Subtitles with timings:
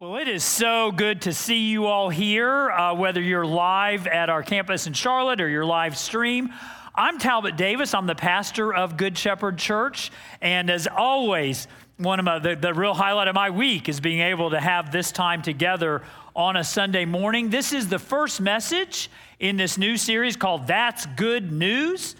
[0.00, 4.30] Well, it is so good to see you all here, uh, whether you're live at
[4.30, 6.54] our campus in Charlotte or you're live stream.
[6.94, 7.92] I'm Talbot Davis.
[7.92, 10.10] I'm the pastor of Good Shepherd Church.
[10.40, 11.68] And as always,
[11.98, 14.90] one of my, the, the real highlight of my week is being able to have
[14.90, 16.00] this time together
[16.34, 17.50] on a Sunday morning.
[17.50, 22.16] This is the first message in this new series called That's Good News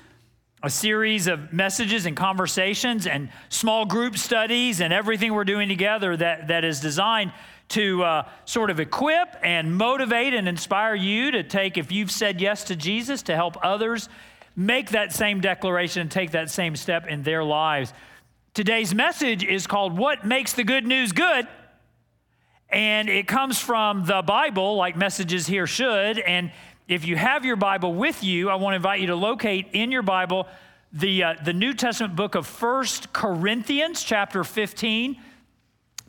[0.62, 6.15] a series of messages and conversations and small group studies and everything we're doing together
[6.17, 7.33] that, that is designed
[7.71, 12.40] to uh, sort of equip and motivate and inspire you to take, if you've said
[12.40, 14.08] yes to Jesus, to help others
[14.57, 17.93] make that same declaration and take that same step in their lives.
[18.54, 21.46] Today's message is called What Makes the Good News Good?
[22.68, 26.18] And it comes from the Bible, like messages here should.
[26.18, 26.53] And
[26.89, 29.93] if you have your Bible with you, I want to invite you to locate in
[29.93, 30.48] your Bible
[30.93, 35.17] the, uh, the New Testament book of First Corinthians, chapter 15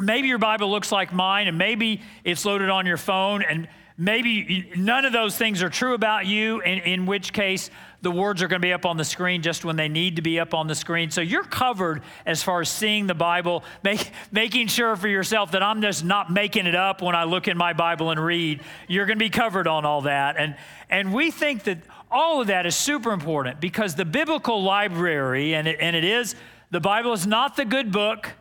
[0.01, 4.71] maybe your Bible looks like mine, and maybe it's loaded on your phone, and maybe
[4.75, 7.69] none of those things are true about you, in, in which case
[8.01, 10.23] the words are going to be up on the screen just when they need to
[10.23, 11.11] be up on the screen.
[11.11, 15.61] So you're covered as far as seeing the Bible, make, making sure for yourself that
[15.61, 18.61] I'm just not making it up when I look in my Bible and read.
[18.87, 20.35] You're going to be covered on all that.
[20.37, 20.55] And,
[20.89, 21.77] and we think that
[22.09, 26.35] all of that is super important because the biblical library, and it, and it is,
[26.71, 28.31] the Bible is not the good book.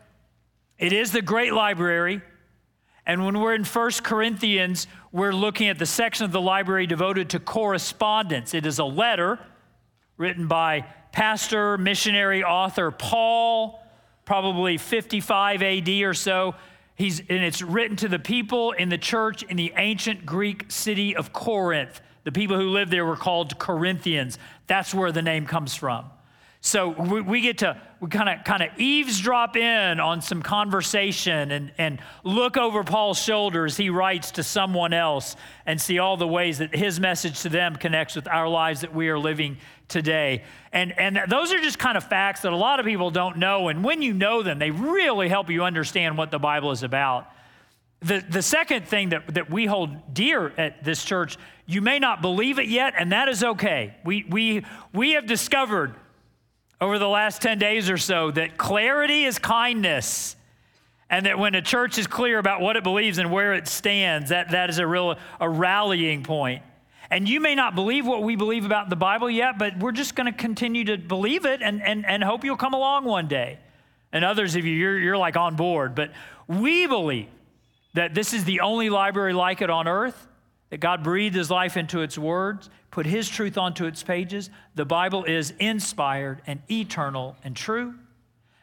[0.80, 2.22] It is the great library.
[3.06, 7.30] And when we're in 1 Corinthians, we're looking at the section of the library devoted
[7.30, 8.54] to correspondence.
[8.54, 9.38] It is a letter
[10.16, 13.82] written by pastor, missionary, author Paul,
[14.24, 16.54] probably 55 AD or so.
[16.94, 21.14] He's, and it's written to the people in the church in the ancient Greek city
[21.14, 22.00] of Corinth.
[22.24, 24.38] The people who lived there were called Corinthians.
[24.66, 26.06] That's where the name comes from.
[26.62, 31.50] So we, we get to we kind of kind of eavesdrop in on some conversation
[31.50, 36.16] and, and look over Paul's shoulder as he writes to someone else and see all
[36.16, 39.58] the ways that his message to them connects with our lives that we are living
[39.88, 40.44] today.
[40.72, 43.68] And, and those are just kind of facts that a lot of people don't know.
[43.68, 47.26] And when you know them, they really help you understand what the Bible is about.
[48.00, 52.22] The, the second thing that, that we hold dear at this church, you may not
[52.22, 53.94] believe it yet, and that is okay.
[54.04, 55.94] We, we, we have discovered
[56.80, 60.36] over the last 10 days or so that clarity is kindness.
[61.10, 64.30] And that when a church is clear about what it believes and where it stands,
[64.30, 66.62] that, that is a real a rallying point.
[67.10, 70.14] And you may not believe what we believe about the Bible yet, but we're just
[70.14, 73.58] going to continue to believe it and, and, and hope you'll come along one day.
[74.12, 75.96] And others of you, you're, you're like on board.
[75.96, 76.12] But
[76.46, 77.28] we believe
[77.94, 80.28] that this is the only library like it on earth,
[80.70, 84.50] that God breathed his life into its words, put his truth onto its pages.
[84.76, 87.94] The Bible is inspired and eternal and true.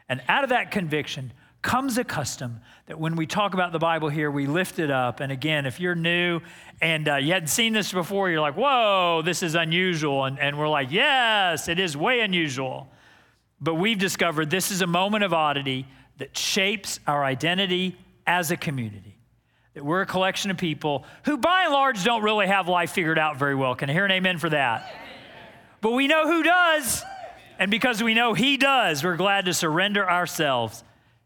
[0.09, 4.07] And out of that conviction comes a custom that when we talk about the Bible
[4.07, 5.19] here, we lift it up.
[5.19, 6.40] And again, if you're new
[6.81, 10.24] and uh, you hadn't seen this before, you're like, whoa, this is unusual.
[10.24, 12.88] And, and we're like, yes, it is way unusual.
[13.59, 15.88] But we've discovered this is a moment of oddity
[16.19, 19.17] that shapes our identity as a community
[19.78, 23.20] that we're a collection of people who, by and large, don't really have life figured
[23.20, 23.76] out very well.
[23.76, 24.92] Can I hear an amen for that?
[25.82, 27.04] But we know who does.
[27.60, 30.84] And because we know He does, we're glad to surrender ourselves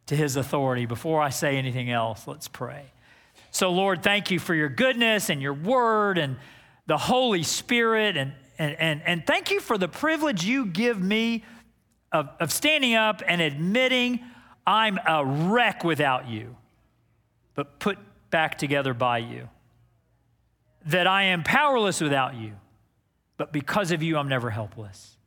[0.08, 0.86] to His authority.
[0.86, 2.92] Before I say anything else, let's pray.
[3.52, 6.36] So, Lord, thank you for your goodness and your word and
[6.88, 8.18] the Holy Spirit.
[8.18, 11.46] And, and, and, and thank you for the privilege you give me
[12.12, 14.20] of, of standing up and admitting
[14.68, 16.58] I'm a wreck without you.
[17.56, 17.98] But put
[18.32, 19.50] back together by you.
[20.86, 22.54] That I am powerless without you,
[23.38, 25.18] but because of you, I'm never helpless.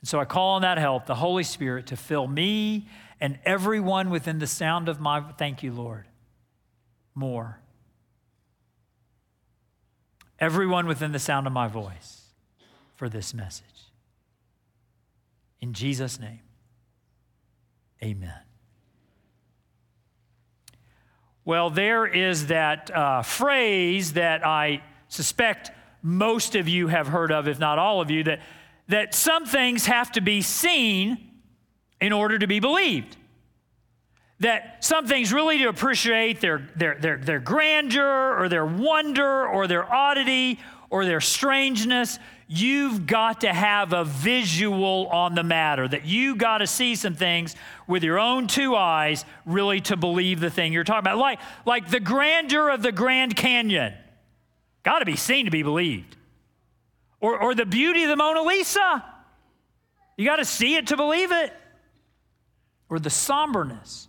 [0.00, 2.88] And so I call on that help, the Holy Spirit, to fill me
[3.20, 6.06] and everyone within the sound of my thank you, Lord,
[7.14, 7.60] more.
[10.38, 12.22] Everyone within the sound of my voice
[12.94, 13.66] for this message.
[15.60, 16.40] In Jesus' name,
[18.02, 18.49] amen.
[21.44, 25.70] Well, there is that uh, phrase that I suspect
[26.02, 28.40] most of you have heard of, if not all of you, that,
[28.88, 31.30] that some things have to be seen
[32.00, 33.16] in order to be believed.
[34.40, 39.66] That some things really to appreciate their, their, their, their grandeur or their wonder or
[39.66, 42.18] their oddity or their strangeness,
[42.52, 47.14] you've got to have a visual on the matter, that you got to see some
[47.14, 47.54] things
[47.86, 51.16] with your own two eyes really to believe the thing you're talking about.
[51.16, 53.94] Like, like the grandeur of the Grand Canyon,
[54.82, 56.16] got to be seen to be believed.
[57.20, 59.04] Or, or the beauty of the Mona Lisa,
[60.16, 61.52] you got to see it to believe it.
[62.88, 64.08] Or the somberness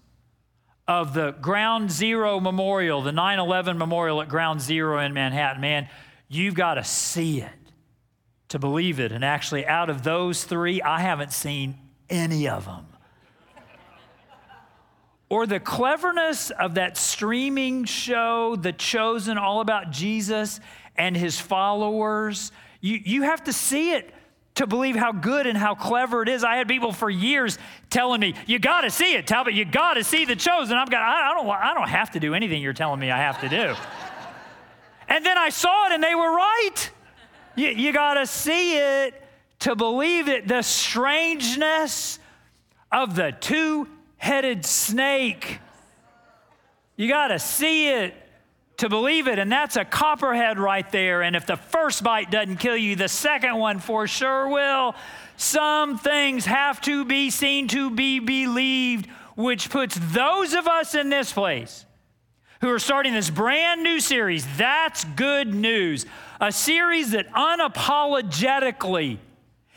[0.88, 5.88] of the Ground Zero Memorial, the 9 11 Memorial at Ground Zero in Manhattan, man,
[6.28, 7.52] you've got to see it
[8.52, 9.14] to believe it.
[9.14, 11.78] And actually, out of those three, I haven't seen
[12.10, 12.86] any of them.
[15.30, 20.60] or the cleverness of that streaming show, The Chosen, all about Jesus
[20.98, 22.52] and his followers.
[22.82, 24.14] You, you have to see it
[24.56, 26.44] to believe how good and how clever it is.
[26.44, 27.58] I had people for years
[27.90, 29.54] telling me, "You got to see it, Talbot.
[29.54, 32.20] You got to see the chosen." I'm going, I, I don't, I don't have to
[32.20, 33.76] do anything you're telling me I have to do.
[35.08, 36.92] and then I saw it, and they were right.
[37.56, 39.14] You, you got to see it
[39.60, 40.48] to believe it.
[40.48, 42.20] The strangeness
[42.92, 45.60] of the two-headed snake.
[46.96, 48.14] You got to see it
[48.78, 49.40] to believe it.
[49.40, 51.22] And that's a copperhead right there.
[51.22, 54.96] And if the first bite doesn't kill you, the second one for sure will.
[55.38, 61.10] Some things have to be seen to be believed, which puts those of us in
[61.10, 61.86] this place
[62.62, 64.46] who are starting this brand new series.
[64.58, 66.06] That's good news.
[66.40, 69.18] A series that unapologetically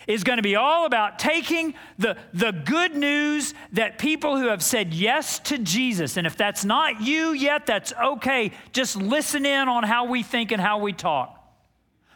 [0.06, 4.62] is going to be all about taking the, the good news that people who have
[4.62, 8.52] said yes to Jesus, and if that's not you yet, that's okay.
[8.72, 11.43] Just listen in on how we think and how we talk.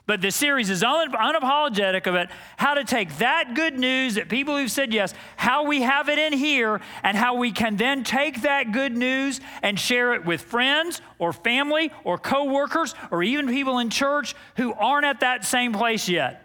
[0.09, 4.57] But the series is un- unapologetic about how to take that good news that people
[4.57, 8.41] who've said yes, how we have it in here, and how we can then take
[8.41, 13.81] that good news and share it with friends or family or coworkers or even people
[13.81, 16.43] in church who aren't at that same place yet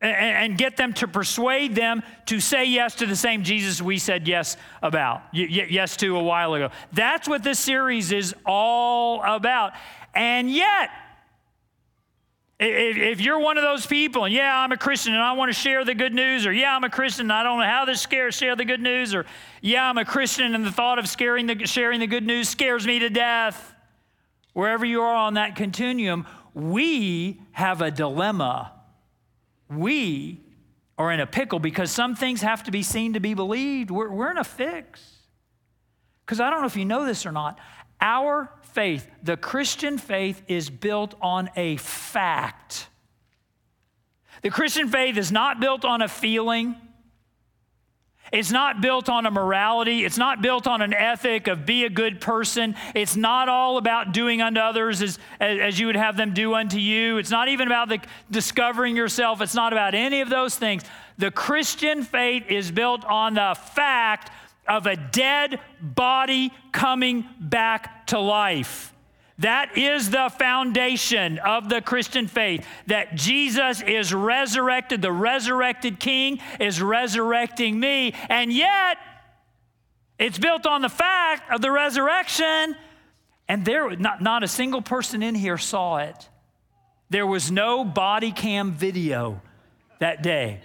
[0.00, 4.26] and, get them to persuade them to say yes to the same Jesus we said
[4.26, 6.70] yes about, yes to a while ago.
[6.94, 9.72] That's what this series is all about.
[10.14, 10.88] And yet,
[12.60, 15.58] if you're one of those people, and yeah, I'm a Christian and I want to
[15.58, 17.96] share the good news, or yeah, I'm a Christian and I don't know how to
[17.96, 19.26] scare, share the good news, or
[19.62, 22.86] yeah, I'm a Christian and the thought of scaring the, sharing the good news scares
[22.86, 23.74] me to death.
[24.54, 28.72] Wherever you are on that continuum, we have a dilemma
[29.70, 30.40] we
[30.96, 33.90] are in a pickle because some things have to be seen to be believed.
[33.90, 35.16] We're, we're in a fix.
[36.24, 37.58] Because I don't know if you know this or not,
[38.00, 42.88] our faith, the Christian faith, is built on a fact.
[44.42, 46.76] The Christian faith is not built on a feeling.
[48.30, 50.04] It's not built on a morality.
[50.04, 52.76] It's not built on an ethic of be a good person.
[52.94, 56.78] It's not all about doing unto others as, as you would have them do unto
[56.78, 57.16] you.
[57.16, 59.40] It's not even about the discovering yourself.
[59.40, 60.84] It's not about any of those things.
[61.16, 64.30] The Christian faith is built on the fact
[64.68, 68.92] of a dead body coming back to life.
[69.38, 75.00] That is the foundation of the Christian faith that Jesus is resurrected.
[75.00, 78.14] The resurrected King is resurrecting me.
[78.28, 78.98] And yet,
[80.18, 82.74] it's built on the fact of the resurrection.
[83.48, 86.28] And there, not, not a single person in here saw it.
[87.08, 89.40] There was no body cam video
[90.00, 90.60] that day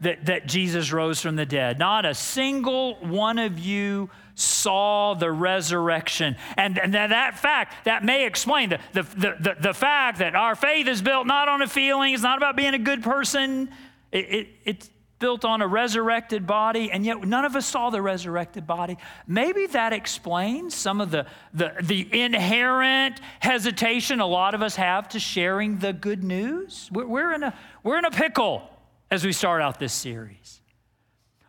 [0.00, 1.78] that, that Jesus rose from the dead.
[1.78, 6.36] Not a single one of you saw the resurrection.
[6.56, 10.86] And, and that fact, that may explain the, the, the, the, fact that our faith
[10.88, 13.70] is built not on a feeling, it's not about being a good person,
[14.12, 18.02] it, it, it's built on a resurrected body, and yet none of us saw the
[18.02, 18.98] resurrected body.
[19.26, 25.08] Maybe that explains some of the, the, the inherent hesitation a lot of us have
[25.10, 26.90] to sharing the good news.
[26.92, 28.68] We're, we're, in, a, we're in a pickle
[29.16, 30.60] as we start out this series.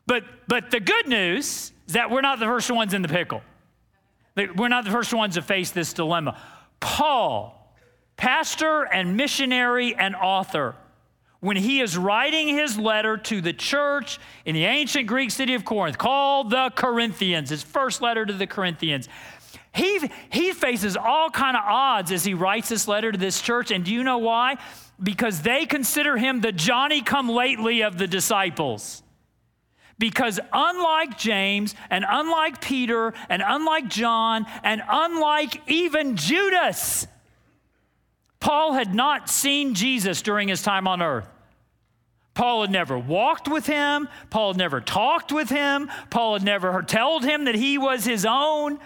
[0.07, 3.41] But, but the good news is that we're not the first ones in the pickle.
[4.35, 6.39] We're not the first ones to face this dilemma.
[6.79, 7.75] Paul,
[8.15, 10.75] pastor and missionary and author,
[11.41, 15.65] when he is writing his letter to the church in the ancient Greek city of
[15.65, 19.09] Corinth, called the Corinthians, his first letter to the Corinthians,
[19.73, 23.71] he, he faces all kind of odds as he writes this letter to this church.
[23.71, 24.57] And do you know why?
[25.01, 29.03] Because they consider him the Johnny come lately of the disciples.
[29.99, 37.07] Because unlike James, and unlike Peter, and unlike John, and unlike even Judas,
[38.39, 41.27] Paul had not seen Jesus during his time on earth.
[42.35, 44.07] Paul had never walked with him.
[44.29, 45.89] Paul had never talked with him.
[46.11, 48.79] Paul had never told him that he was his own.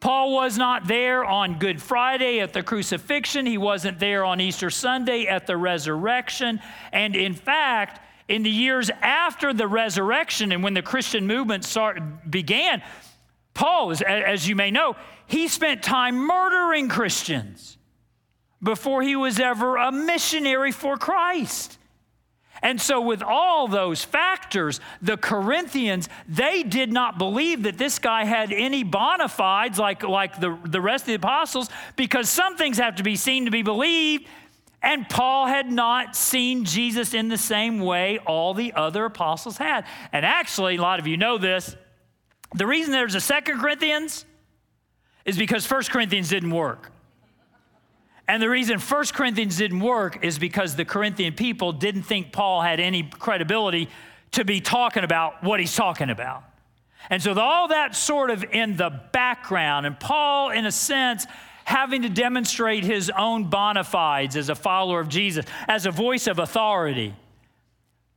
[0.00, 3.44] Paul was not there on Good Friday at the crucifixion.
[3.44, 6.60] He wasn't there on Easter Sunday at the resurrection.
[6.90, 12.30] And in fact, in the years after the resurrection and when the Christian movement start,
[12.30, 12.82] began,
[13.52, 17.76] Paul, as you may know, he spent time murdering Christians
[18.62, 21.76] before he was ever a missionary for Christ.
[22.62, 28.24] And so, with all those factors, the Corinthians, they did not believe that this guy
[28.24, 32.78] had any bona fides like, like the, the rest of the apostles, because some things
[32.78, 34.26] have to be seen to be believed.
[34.82, 39.84] And Paul had not seen Jesus in the same way all the other apostles had.
[40.12, 41.76] And actually, a lot of you know this.
[42.54, 44.24] The reason there's a Second Corinthians
[45.24, 46.90] is because First Corinthians didn't work.
[48.30, 52.62] And the reason 1 Corinthians didn't work is because the Corinthian people didn't think Paul
[52.62, 53.88] had any credibility
[54.30, 56.44] to be talking about what he's talking about.
[57.10, 61.26] And so, all that sort of in the background, and Paul, in a sense,
[61.64, 66.28] having to demonstrate his own bona fides as a follower of Jesus, as a voice
[66.28, 67.16] of authority.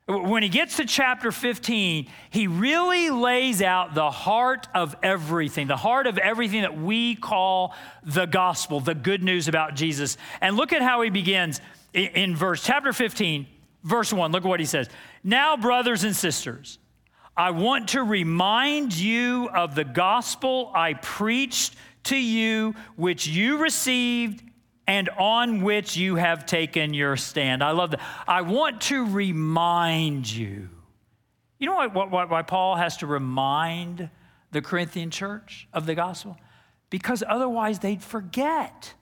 [0.05, 5.77] When he gets to chapter 15, he really lays out the heart of everything, the
[5.77, 10.17] heart of everything that we call the gospel, the good news about Jesus.
[10.41, 11.61] And look at how he begins
[11.93, 13.47] in verse chapter 15,
[13.83, 14.33] verse 1.
[14.33, 14.89] Look at what he says.
[15.23, 16.79] Now, brothers and sisters,
[17.37, 24.43] I want to remind you of the gospel I preached to you, which you received
[24.87, 27.63] and on which you have taken your stand.
[27.63, 28.01] I love that.
[28.27, 30.69] I want to remind you.
[31.59, 34.09] You know what, what, why Paul has to remind
[34.51, 36.37] the Corinthian church of the gospel?
[36.89, 38.93] Because otherwise they'd forget.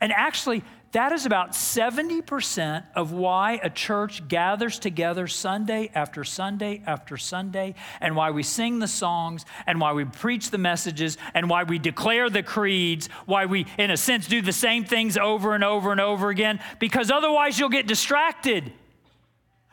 [0.00, 0.62] And actually,
[0.92, 7.74] that is about 70% of why a church gathers together Sunday after Sunday after Sunday,
[8.00, 11.78] and why we sing the songs, and why we preach the messages, and why we
[11.78, 15.92] declare the creeds, why we, in a sense, do the same things over and over
[15.92, 18.72] and over again, because otherwise you'll get distracted.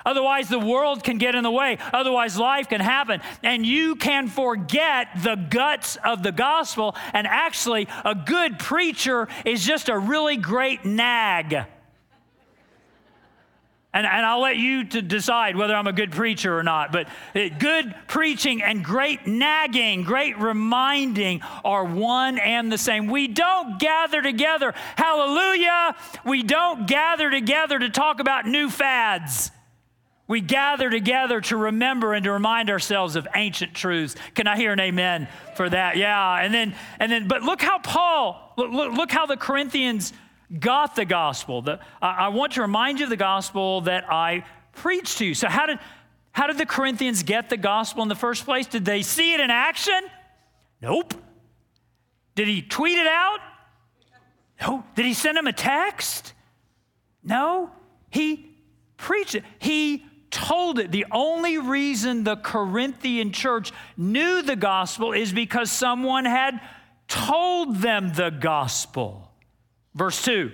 [0.06, 1.78] Otherwise, the world can get in the way.
[1.92, 3.22] Otherwise, life can happen.
[3.44, 6.96] And you can forget the guts of the gospel.
[7.14, 11.66] And actually, a good preacher is just a really great nag.
[13.96, 16.92] And, and I'll let you to decide whether I'm a good preacher or not.
[16.92, 23.08] But uh, good preaching and great nagging, great reminding are one and the same.
[23.08, 25.96] We don't gather together, hallelujah.
[26.26, 29.50] We don't gather together to talk about new fads.
[30.28, 34.16] We gather together to remember and to remind ourselves of ancient truths.
[34.34, 35.98] Can I hear an amen for that?
[35.98, 36.44] Yeah.
[36.44, 40.14] And then, and then, but look how Paul, look, look how the Corinthians
[40.60, 41.62] got the gospel.
[41.62, 45.36] The, I, want to remind you of the gospel that I preached to you.
[45.36, 45.78] So how did,
[46.32, 48.66] how did the Corinthians get the gospel in the first place?
[48.66, 50.02] Did they see it in action?
[50.82, 51.14] Nope.
[52.34, 53.40] Did he tweet it out?
[54.60, 54.84] No.
[54.96, 56.34] Did he send them a text?
[57.24, 57.70] No.
[58.10, 58.58] He
[58.98, 59.44] preached it.
[59.60, 60.06] He
[60.36, 60.92] told it.
[60.92, 66.60] The only reason the Corinthian church knew the gospel is because someone had
[67.08, 69.32] told them the gospel.
[69.94, 70.52] Verse 2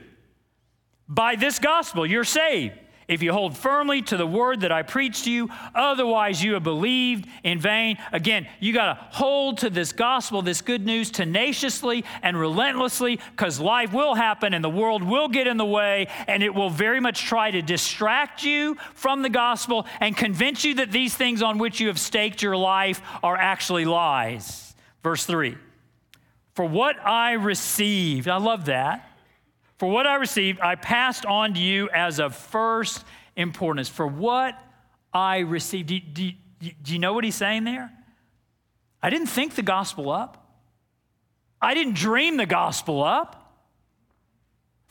[1.07, 2.75] By this gospel, you're saved
[3.11, 6.63] if you hold firmly to the word that I preached to you, otherwise you have
[6.63, 7.97] believed in vain.
[8.13, 13.59] Again, you got to hold to this gospel, this good news tenaciously and relentlessly because
[13.59, 17.01] life will happen and the world will get in the way and it will very
[17.01, 21.57] much try to distract you from the gospel and convince you that these things on
[21.57, 24.73] which you have staked your life are actually lies.
[25.03, 25.57] Verse 3
[26.53, 29.10] For what I received, I love that
[29.81, 33.03] for what I received, I passed on to you as of first
[33.35, 33.89] importance.
[33.89, 34.63] For what
[35.11, 35.87] I received.
[35.87, 36.33] Do, do,
[36.83, 37.91] do you know what he's saying there?
[39.01, 40.55] I didn't think the gospel up.
[41.59, 43.40] I didn't dream the gospel up.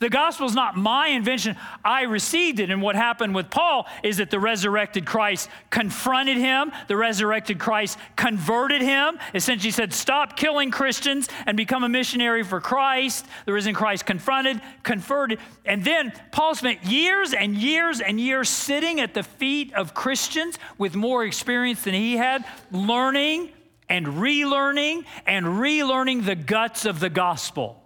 [0.01, 1.55] The gospel is not my invention.
[1.85, 2.71] I received it.
[2.71, 6.71] And what happened with Paul is that the resurrected Christ confronted him.
[6.87, 9.19] The resurrected Christ converted him.
[9.35, 13.27] Essentially said, Stop killing Christians and become a missionary for Christ.
[13.45, 15.37] The risen Christ confronted, converted.
[15.65, 20.57] And then Paul spent years and years and years sitting at the feet of Christians
[20.79, 23.51] with more experience than he had, learning
[23.87, 27.80] and relearning and relearning the guts of the gospel.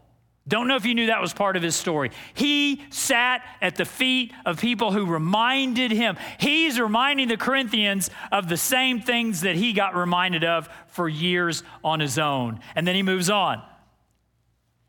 [0.47, 2.11] Don't know if you knew that was part of his story.
[2.35, 6.17] He sat at the feet of people who reminded him.
[6.39, 11.63] He's reminding the Corinthians of the same things that he got reminded of for years
[11.83, 12.59] on his own.
[12.75, 13.63] And then he moves on.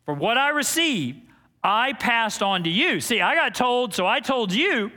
[0.05, 1.23] For what I received,
[1.65, 3.01] I passed on to you.
[3.01, 4.93] See, I got told, so I told you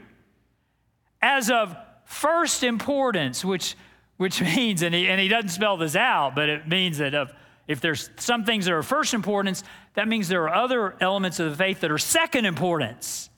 [1.21, 3.75] as of first importance, which,
[4.17, 7.31] which means, and he, and he doesn't spell this out, but it means that of
[7.69, 11.49] if there's some things that are first importance, that means there are other elements of
[11.51, 13.29] the faith that are second importance,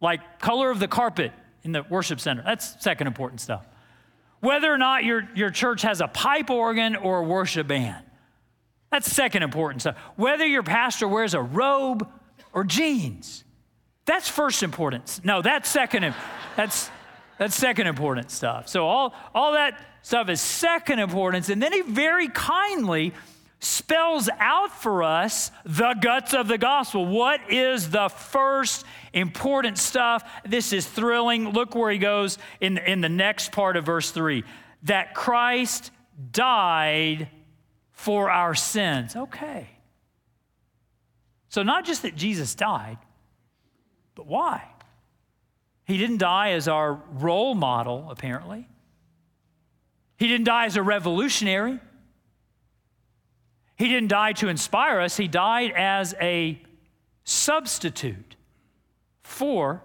[0.00, 1.30] like color of the carpet
[1.62, 2.42] in the worship center.
[2.42, 3.64] That's second important stuff.
[4.40, 8.04] Whether or not your, your church has a pipe organ or a worship band,
[8.90, 9.96] that's second important stuff.
[10.16, 12.08] Whether your pastor wears a robe
[12.52, 13.44] or jeans,
[14.04, 15.20] that's first importance.
[15.22, 16.14] No, that's second.
[16.56, 16.90] That's
[17.38, 18.68] That's second important stuff.
[18.68, 21.50] So all, all that stuff is second importance.
[21.50, 23.12] And then he very kindly
[23.58, 27.06] spells out for us the guts of the gospel.
[27.06, 30.28] What is the first important stuff?
[30.44, 31.50] This is thrilling.
[31.50, 34.44] Look where he goes in, in the next part of verse 3
[34.84, 35.90] that Christ
[36.32, 37.28] died
[37.92, 39.16] for our sins.
[39.16, 39.68] Okay.
[41.48, 42.98] So, not just that Jesus died,
[44.14, 44.62] but why?
[45.84, 48.68] He didn't die as our role model, apparently.
[50.18, 51.80] He didn't die as a revolutionary.
[53.76, 55.16] He didn't die to inspire us.
[55.16, 56.60] He died as a
[57.24, 58.36] substitute
[59.22, 59.82] for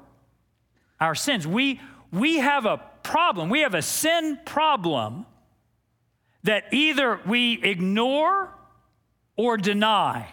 [0.99, 1.45] our sins.
[1.45, 1.81] We,
[2.11, 3.49] we have a problem.
[3.49, 5.25] We have a sin problem
[6.43, 8.49] that either we ignore
[9.35, 10.27] or deny.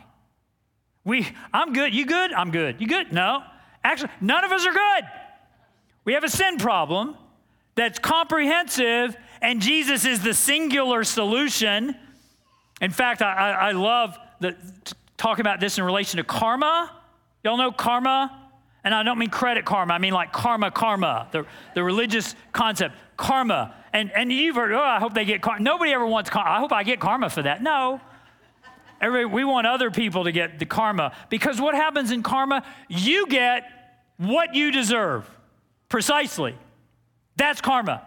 [1.05, 1.95] We, I'm good.
[1.95, 2.33] You good?
[2.33, 2.81] I'm good.
[2.81, 3.13] You good?
[3.13, 3.43] No.
[3.83, 5.05] Actually, none of us are good.
[6.05, 7.17] We have a sin problem
[7.75, 11.97] that's comprehensive, and Jesus is the singular solution.
[12.81, 14.57] In fact, I, I love the,
[15.17, 16.91] talking about this in relation to karma.
[17.45, 18.49] Y'all know karma?
[18.85, 21.45] And I don't mean credit karma, I mean like karma, karma, the,
[21.75, 23.75] the religious concept, karma.
[23.93, 25.63] And, and you've heard, oh, I hope they get karma.
[25.63, 26.51] Nobody ever wants karma.
[26.51, 27.63] I hope I get karma for that.
[27.63, 28.01] No.
[29.01, 32.65] Everybody, we want other people to get the karma because what happens in karma?
[32.89, 33.65] You get
[34.17, 35.29] what you deserve.
[35.89, 36.57] Precisely.
[37.37, 38.03] That's karma.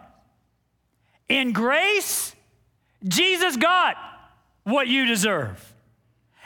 [1.30, 2.36] In grace,
[3.08, 3.96] Jesus got
[4.64, 5.74] what you deserve.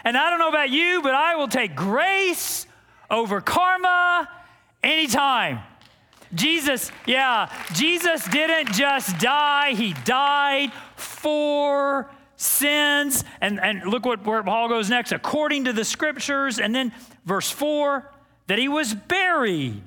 [0.04, 2.68] And I don't know about you, but I will take grace
[3.10, 4.30] over karma
[4.84, 5.60] anytime.
[6.34, 13.24] Jesus, yeah, Jesus didn't just die, he died for sins.
[13.42, 16.60] And, and look what where Paul goes next, according to the scriptures.
[16.60, 16.92] And then
[17.26, 18.12] verse 4
[18.48, 19.82] that he was buried.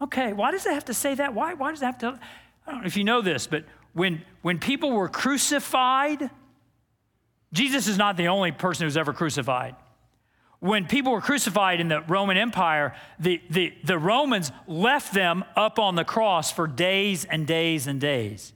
[0.00, 1.34] Okay, why does it have to say that?
[1.34, 2.18] Why, why does it have to?
[2.66, 3.64] I don't know if you know this, but
[3.94, 6.30] when, when people were crucified,
[7.56, 9.74] Jesus is not the only person who's ever crucified.
[10.60, 15.78] When people were crucified in the Roman Empire, the, the, the Romans left them up
[15.78, 18.52] on the cross for days and days and days.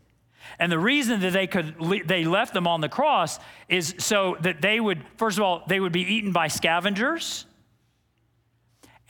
[0.59, 4.61] And the reason that they could they left them on the cross is so that
[4.61, 7.47] they would first of all they would be eaten by scavengers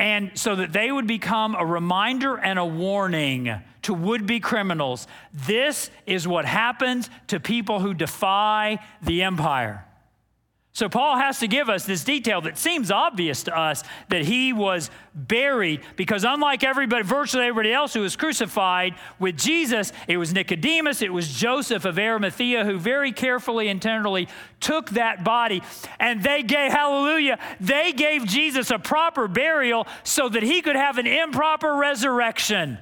[0.00, 5.06] and so that they would become a reminder and a warning to would be criminals.
[5.34, 9.84] This is what happens to people who defy the empire.
[10.72, 14.52] So, Paul has to give us this detail that seems obvious to us that he
[14.52, 20.32] was buried because, unlike everybody, virtually everybody else who was crucified with Jesus, it was
[20.32, 24.28] Nicodemus, it was Joseph of Arimathea who very carefully and tenderly
[24.60, 25.60] took that body.
[25.98, 30.98] And they gave, hallelujah, they gave Jesus a proper burial so that he could have
[30.98, 32.78] an improper resurrection,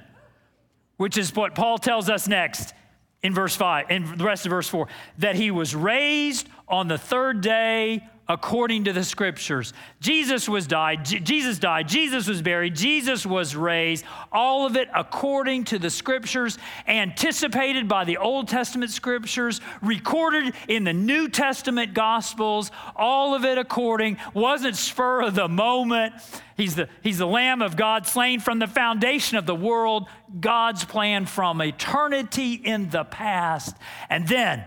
[0.97, 2.75] which is what Paul tells us next
[3.21, 6.97] in verse 5, in the rest of verse 4, that he was raised on the
[6.97, 9.73] third day according to the scriptures.
[9.99, 14.87] Jesus was died, J- Jesus died, Jesus was buried, Jesus was raised, all of it
[14.95, 21.95] according to the scriptures, anticipated by the Old Testament scriptures, recorded in the New Testament
[21.95, 26.13] gospels, all of it according, wasn't spur of the moment.
[26.55, 30.07] He's the, he's the Lamb of God slain from the foundation of the world,
[30.39, 33.75] God's plan from eternity in the past.
[34.09, 34.65] And then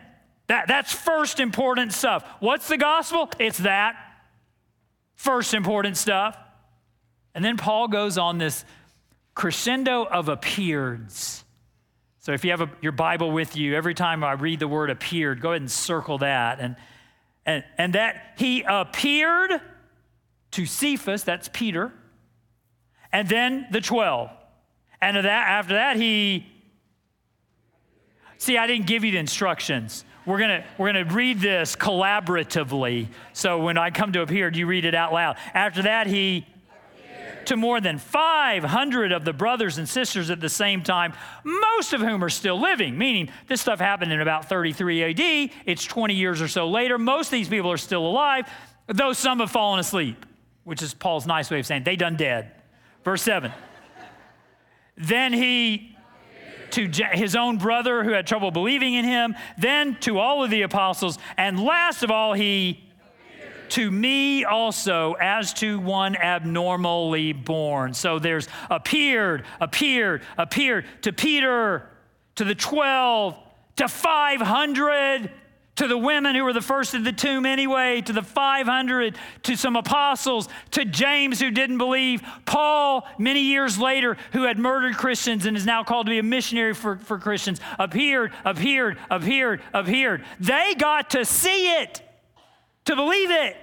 [0.53, 2.27] that, that's first important stuff.
[2.41, 3.31] What's the gospel?
[3.39, 3.97] It's that.
[5.15, 6.37] First important stuff.
[7.35, 8.67] And then Paul goes on this
[9.35, 11.43] crescendo of appeareds.
[12.19, 14.91] So if you have a, your Bible with you, every time I read the word
[14.91, 16.61] appeared, go ahead and circle that.
[16.61, 16.77] And,
[17.47, 19.53] and, and that he appeared
[20.51, 21.95] to Cephas, that's Peter,
[23.11, 24.29] and then the 12.
[25.01, 26.47] And that, after that, he.
[28.37, 33.09] See, I didn't give you the instructions we're gonna we're gonna read this collaboratively.
[33.33, 35.37] So when I come to appear, do you read it out loud.
[35.55, 36.47] After that, he
[37.47, 41.13] to more than 500 of the brothers and sisters at the same time,
[41.45, 45.51] most of whom are still living, meaning this stuff happened in about 33 AD.
[45.67, 46.99] It's 20 years or so later.
[46.99, 48.49] Most of these people are still alive,
[48.87, 50.25] though some have fallen asleep,
[50.65, 52.53] which is Paul's nice way of saying they done dead.
[53.05, 53.53] Verse 7.
[54.97, 55.92] then he
[56.73, 60.63] to his own brother who had trouble believing in him, then to all of the
[60.63, 62.89] apostles, and last of all, he
[63.71, 67.95] to me also as to one abnormally born.
[67.95, 71.89] So there's appeared, appeared, appeared to Peter,
[72.35, 73.35] to the 12,
[73.77, 75.31] to 500,
[75.77, 79.57] to the women who were the first at the tomb anyway, to the 500, to
[79.57, 85.47] some apostles, to James who didn't believe, Paul, many years later, who had murdered Christians
[85.47, 90.27] and is now called to be a missionary for, for Christians, appeared, appeared, appeared, appeared.
[90.41, 92.03] They got to see it,
[92.85, 93.57] to believe it.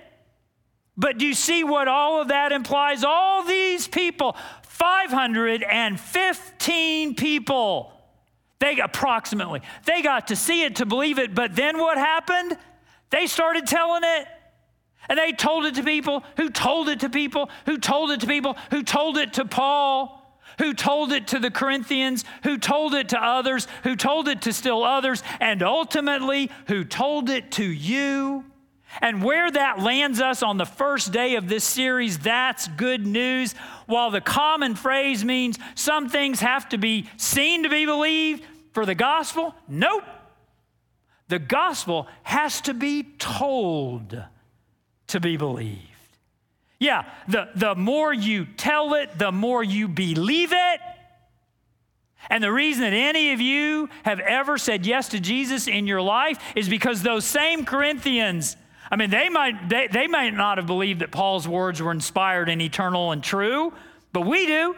[0.98, 3.04] But do you see what all of that implies?
[3.04, 7.99] All these people, 515 people
[8.60, 9.62] they approximately.
[9.86, 12.58] They got to see it to believe it, but then what happened?
[13.10, 14.28] They started telling it.
[15.08, 18.28] And they told it to people who told it to people who told it to
[18.28, 23.10] people who told it to Paul, who told it to the Corinthians, who told it
[23.10, 28.46] to others, who told it to still others, and ultimately who told it to you.
[29.02, 33.54] And where that lands us on the first day of this series, that's good news.
[33.86, 38.86] While the common phrase means some things have to be seen to be believed for
[38.86, 40.04] the gospel, nope.
[41.28, 44.22] The gospel has to be told
[45.08, 45.86] to be believed.
[46.80, 50.82] Yeah, the, the more you tell it, the more you believe it.
[52.30, 56.02] And the reason that any of you have ever said yes to Jesus in your
[56.02, 58.56] life is because those same Corinthians
[58.92, 62.50] I mean, they might, they, they might not have believed that Paul's words were inspired
[62.50, 63.74] and eternal and true,
[64.12, 64.76] but we do.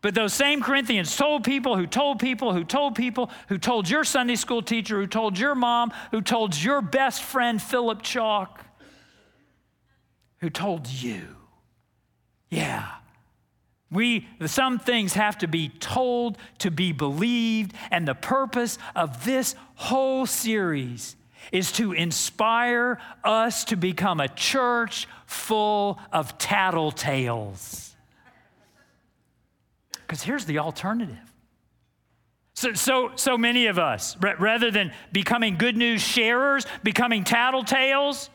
[0.00, 4.04] But those same Corinthians told people who told people who told people who told your
[4.04, 8.64] Sunday school teacher, who told your mom, who told your best friend Philip Chalk,
[10.38, 11.36] who told you.
[12.48, 12.86] Yeah.
[13.90, 19.54] We, some things have to be told to be believed, and the purpose of this
[19.74, 21.16] whole series
[21.52, 27.90] is to inspire us to become a church full of tattletales.
[29.92, 31.16] Because here's the alternative.
[32.54, 38.30] So, so, so many of us, rather than becoming good news sharers, becoming tattletales,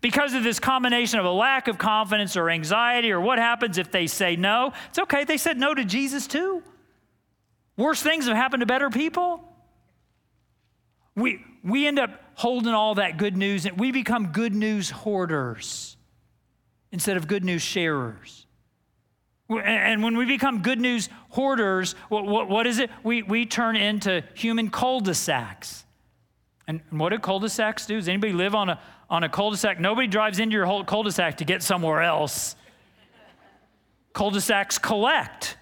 [0.00, 3.90] because of this combination of a lack of confidence or anxiety, or what happens if
[3.90, 5.24] they say no, it's okay.
[5.24, 6.62] They said no to Jesus too.
[7.76, 9.42] Worse things have happened to better people.
[11.16, 15.98] We, we end up holding all that good news and we become good news hoarders
[16.90, 18.46] instead of good news sharers.
[19.50, 22.88] And when we become good news hoarders, what, what, what is it?
[23.02, 25.84] We, we turn into human cul de sacs.
[26.66, 27.96] And what do cul de sacs do?
[27.96, 29.78] Does anybody live on a, on a cul de sac?
[29.78, 32.56] Nobody drives into your whole cul de sac to get somewhere else.
[34.14, 35.58] cul de sacs collect.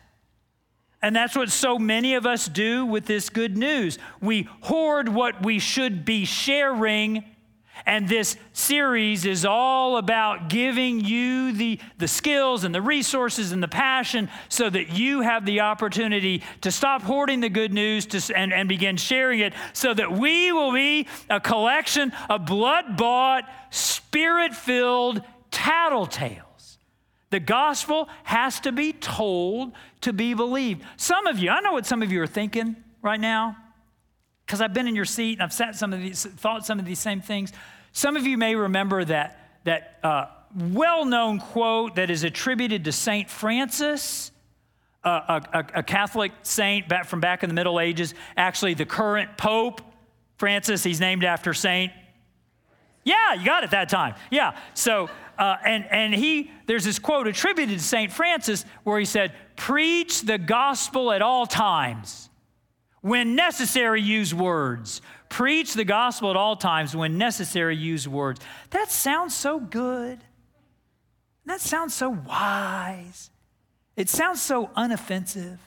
[1.01, 3.99] And that's what so many of us do with this good news.
[4.21, 7.25] We hoard what we should be sharing.
[7.87, 13.63] And this series is all about giving you the, the skills and the resources and
[13.63, 18.37] the passion so that you have the opportunity to stop hoarding the good news to,
[18.37, 23.45] and, and begin sharing it so that we will be a collection of blood bought,
[23.71, 26.48] spirit filled tattletales.
[27.31, 30.83] The gospel has to be told to be believed.
[30.97, 33.57] Some of you, I know what some of you are thinking right now,
[34.47, 36.87] because I've been in your seat and I've sat some of these, thought some of
[36.87, 37.53] these same things.
[37.93, 42.93] Some of you may remember that, that uh, well known quote that is attributed to
[42.93, 43.29] St.
[43.29, 44.33] Francis.
[45.05, 49.37] a, a, a, Catholic saint back from back in the Middle Ages, actually the current
[49.37, 49.83] Pope
[50.39, 51.93] Francis, he's named after Saint.
[53.05, 54.15] Yeah, you got it that time.
[54.31, 54.57] Yeah.
[54.75, 58.13] So uh, and, and he, there's this quote attributed to St.
[58.13, 62.29] Francis where he said, Preach the gospel at all times.
[63.01, 65.01] When necessary, use words.
[65.29, 66.97] Preach the gospel at all times.
[66.97, 68.41] When necessary, use words.
[68.71, 70.19] That sounds so good.
[71.47, 73.31] That sounds so wise.
[73.97, 75.59] It sounds so unoffensive.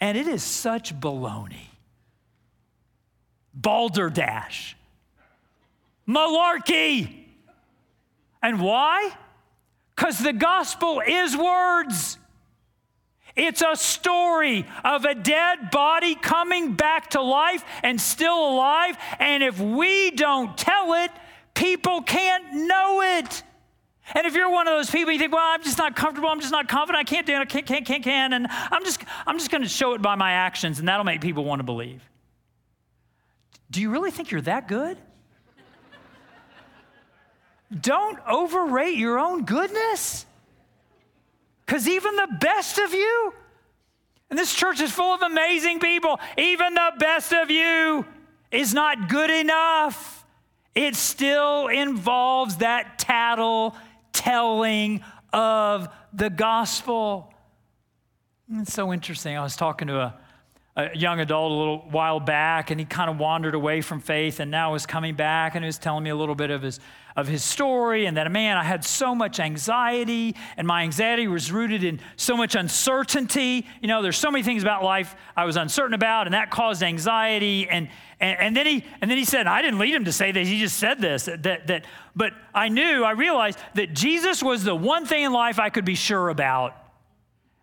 [0.00, 1.68] And it is such baloney.
[3.54, 4.76] Balderdash.
[6.06, 7.19] Malarkey.
[8.42, 9.12] And why?
[9.94, 12.18] Because the gospel is words.
[13.36, 18.96] It's a story of a dead body coming back to life and still alive.
[19.18, 21.10] And if we don't tell it,
[21.54, 23.42] people can't know it.
[24.14, 26.40] And if you're one of those people, you think, well, I'm just not comfortable, I'm
[26.40, 29.00] just not confident, I can't do it, I can't, can't, can't, can't, and I'm just,
[29.24, 31.64] I'm just going to show it by my actions, and that'll make people want to
[31.64, 32.02] believe.
[33.70, 34.98] Do you really think you're that good?
[37.78, 40.26] Don't overrate your own goodness.
[41.64, 43.32] Because even the best of you,
[44.28, 48.04] and this church is full of amazing people, even the best of you
[48.50, 50.24] is not good enough.
[50.74, 53.76] It still involves that tattle
[54.12, 55.02] telling
[55.32, 57.32] of the gospel.
[58.52, 59.36] It's so interesting.
[59.36, 60.19] I was talking to a,
[60.80, 64.40] a young adult a little while back, and he kind of wandered away from faith,
[64.40, 66.80] and now is coming back, and he was telling me a little bit of his
[67.16, 71.50] of his story, and that man, I had so much anxiety, and my anxiety was
[71.50, 73.66] rooted in so much uncertainty.
[73.80, 76.82] You know, there's so many things about life I was uncertain about, and that caused
[76.82, 77.68] anxiety.
[77.68, 77.88] And
[78.20, 80.46] and, and then he and then he said, I didn't lead him to say this.
[80.48, 81.24] He just said this.
[81.24, 85.58] That that, but I knew, I realized that Jesus was the one thing in life
[85.58, 86.79] I could be sure about.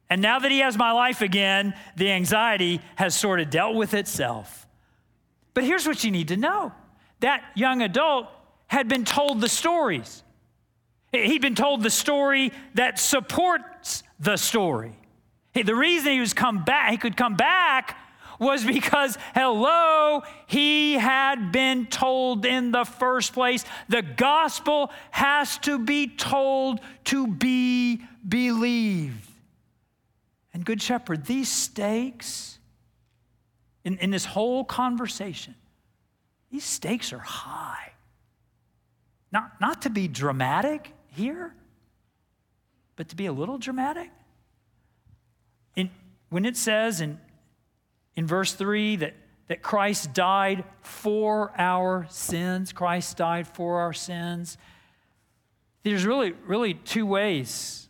[0.10, 3.93] And now that he has my life again, the anxiety has sort of dealt with
[3.93, 4.65] itself.
[5.54, 6.72] But here's what you need to know
[7.20, 8.28] that young adult
[8.67, 10.24] had been told the stories.
[11.12, 14.93] He'd been told the story that supports the story.
[15.54, 17.98] The reason he was come back, he could come back
[18.39, 23.65] was because, hello, he had been told in the first place.
[23.89, 29.26] The gospel has to be told to be believed.
[30.58, 32.58] And, Good Shepherd, these stakes
[33.86, 35.54] in, in this whole conversation,
[36.50, 37.91] these stakes are high.
[39.32, 41.54] Not, not to be dramatic here,
[42.96, 44.10] but to be a little dramatic.
[45.76, 45.91] In,
[46.30, 47.20] when it says in,
[48.15, 49.13] in verse 3 that,
[49.50, 54.58] that Christ died for our sins, Christ died for our sins,
[55.84, 57.87] there's really, really two ways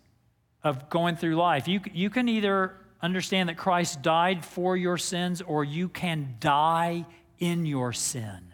[0.67, 1.67] of going through life.
[1.67, 7.05] You, you can either understand that Christ died for your sins, or you can die
[7.39, 8.53] in your sin.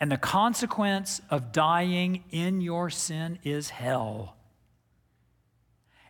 [0.00, 4.36] And the consequence of dying in your sin is hell.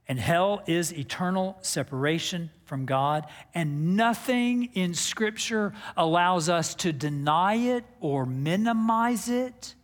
[0.06, 3.26] And hell is eternal separation from God.
[3.54, 9.74] And nothing in Scripture allows us to deny it or minimize it.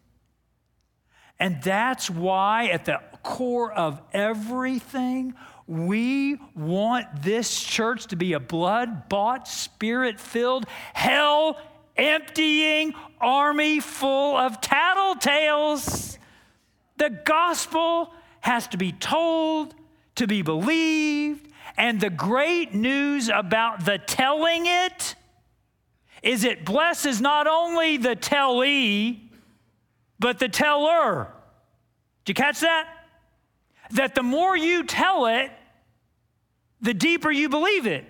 [1.39, 5.35] And that's why, at the core of everything,
[5.67, 11.59] we want this church to be a blood bought, spirit filled, hell
[11.97, 16.19] emptying army full of tattletales.
[16.97, 19.75] The gospel has to be told,
[20.17, 21.49] to be believed.
[21.77, 25.15] And the great news about the telling it
[26.23, 29.21] is it blesses not only the tellee,
[30.19, 31.29] but the teller.
[32.25, 32.89] Did you catch that?
[33.95, 35.51] That the more you tell it,
[36.81, 38.05] the deeper you believe it.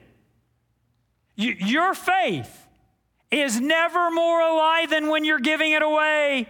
[1.36, 2.66] You, your faith
[3.30, 6.48] is never more alive than when you're giving it away.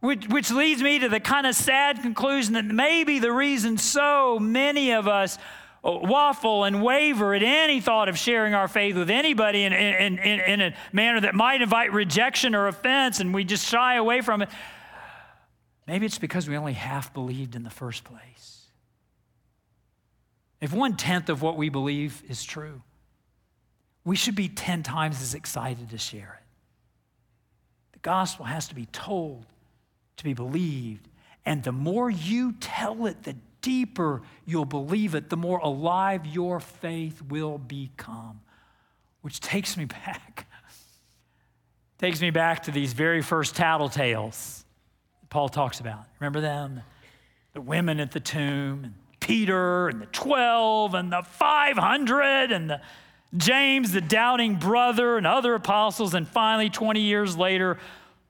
[0.00, 4.38] Which, which leads me to the kind of sad conclusion that maybe the reason so
[4.38, 5.38] many of us
[5.82, 10.18] uh, waffle and waver at any thought of sharing our faith with anybody in, in,
[10.18, 14.20] in, in, a manner that might invite rejection or offense, and we just shy away
[14.20, 14.48] from it.
[15.86, 18.66] Maybe it's because we only half believed in the first place.
[20.60, 22.82] If one tenth of what we believe is true,
[24.04, 26.46] we should be 10 times as excited to share it.
[27.92, 29.46] The gospel has to be told,
[30.16, 31.08] to be believed,
[31.44, 36.58] and the more you tell it, the deeper you'll believe it, the more alive your
[36.58, 38.40] faith will become.
[39.20, 40.46] Which takes me back.
[41.98, 44.64] takes me back to these very first tattletales
[45.36, 46.06] Paul talks about.
[46.18, 46.80] Remember them?
[47.52, 52.80] The women at the tomb, and Peter, and the 12, and the 500, and the
[53.36, 57.76] James, the doubting brother, and other apostles, and finally, 20 years later,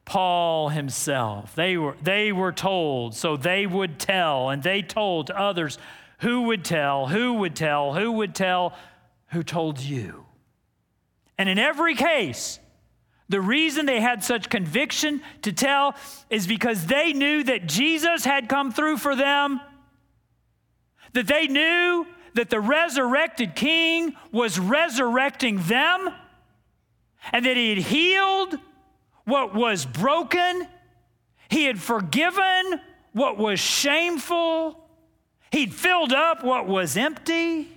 [0.05, 1.55] Paul himself.
[1.55, 5.79] They were, they were told, so they would tell, and they told to others
[6.23, 8.75] who would tell, who would tell, who would tell,
[9.29, 10.27] who told you.
[11.38, 12.59] And in every case,
[13.29, 15.97] the reason they had such conviction to tell
[16.31, 19.61] is because they knew that Jesus had come through for them,
[21.12, 26.09] that they knew that the resurrected king was resurrecting them,
[27.33, 28.55] and that he had healed
[29.25, 30.69] what was broken,
[31.49, 32.81] he had forgiven
[33.12, 34.89] what was shameful,
[35.51, 37.69] he'd filled up what was empty,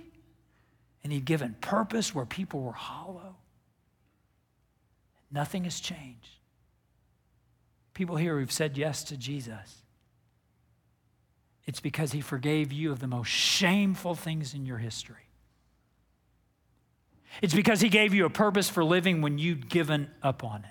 [1.02, 3.39] and he'd given purpose where people were hollow.
[5.30, 6.38] Nothing has changed.
[7.94, 9.82] People here who've said yes to Jesus,
[11.66, 15.28] it's because he forgave you of the most shameful things in your history.
[17.42, 20.70] It's because he gave you a purpose for living when you'd given up on it.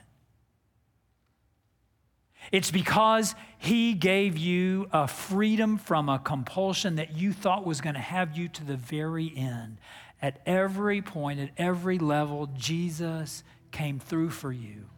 [2.51, 7.95] It's because he gave you a freedom from a compulsion that you thought was going
[7.95, 9.77] to have you to the very end.
[10.21, 14.89] At every point, at every level, Jesus came through for you,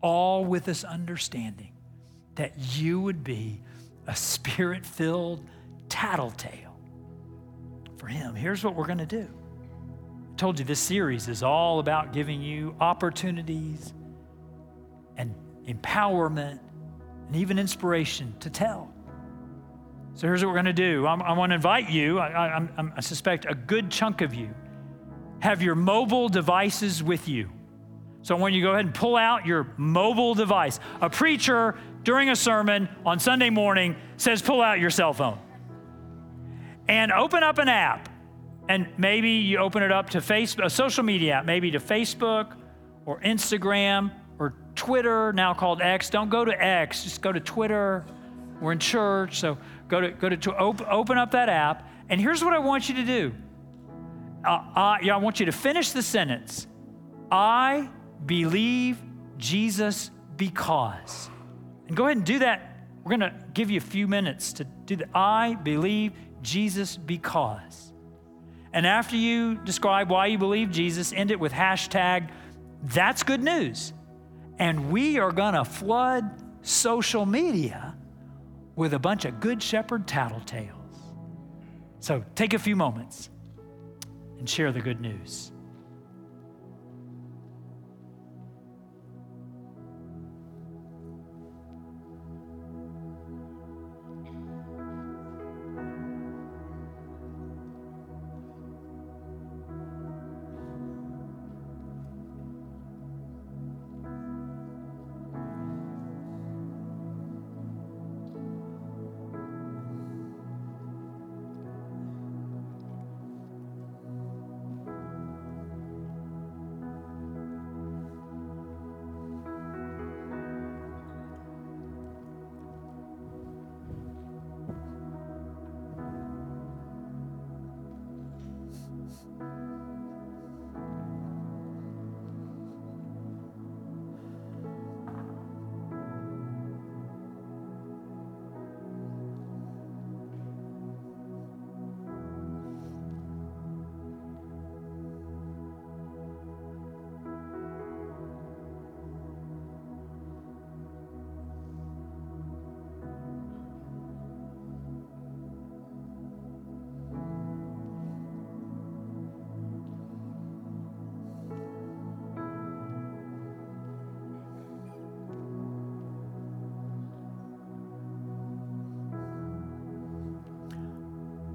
[0.00, 1.72] all with this understanding
[2.34, 3.60] that you would be
[4.06, 5.44] a spirit filled
[5.88, 6.78] tattletale
[7.96, 8.34] for him.
[8.34, 9.28] Here's what we're going to do
[10.32, 13.94] I told you this series is all about giving you opportunities
[15.16, 15.34] and
[15.66, 16.58] empowerment
[17.26, 18.92] and even inspiration to tell.
[20.14, 21.06] So here's what we're going to do.
[21.06, 24.54] I'm, i want to invite you, I, I, I suspect a good chunk of you
[25.40, 27.50] have your mobile devices with you.
[28.22, 32.30] So when you to go ahead and pull out your mobile device, a preacher during
[32.30, 35.38] a sermon on Sunday morning says, pull out your cell phone
[36.88, 38.08] and open up an app.
[38.68, 42.56] And maybe you open it up to Facebook, a social media app, maybe to Facebook
[43.04, 46.08] or Instagram or Twitter, now called X.
[46.08, 48.06] Don't go to X, just go to Twitter.
[48.60, 51.86] We're in church, so go to, go to, to open, open up that app.
[52.08, 53.34] And here's what I want you to do
[54.44, 56.66] uh, uh, yeah, I want you to finish the sentence
[57.30, 57.88] I
[58.26, 59.02] believe
[59.38, 61.30] Jesus because.
[61.88, 62.86] And go ahead and do that.
[63.02, 65.08] We're going to give you a few minutes to do that.
[65.14, 67.92] I believe Jesus because.
[68.72, 72.30] And after you describe why you believe Jesus, end it with hashtag
[72.84, 73.92] that's good news.
[74.58, 76.30] And we are going to flood
[76.62, 77.96] social media
[78.76, 80.72] with a bunch of good shepherd tattletales.
[82.00, 83.30] So take a few moments
[84.44, 85.53] and share the good news.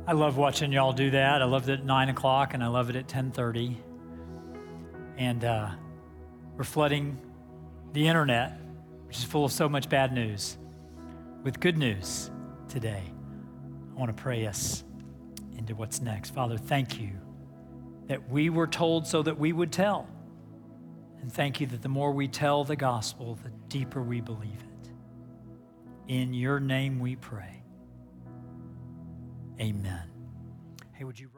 [0.10, 1.40] I love watching y'all do that.
[1.40, 3.78] I love it at nine o'clock, and I love it at ten thirty.
[5.18, 5.70] And uh,
[6.58, 7.22] we're flooding
[7.94, 8.60] the internet,
[9.06, 10.58] which is full of so much bad news,
[11.44, 12.32] with good news
[12.68, 13.04] today.
[13.06, 14.84] I want to pray us
[15.60, 16.32] into what's next.
[16.32, 17.12] Father, thank you
[18.08, 20.08] that we were told so that we would tell.
[21.22, 24.90] And thank you that the more we tell the gospel, the deeper we believe it.
[26.08, 27.59] In your name we pray.
[29.62, 30.10] Amen.
[30.94, 31.30] Hey, would you